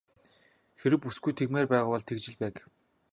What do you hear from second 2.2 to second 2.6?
л байг.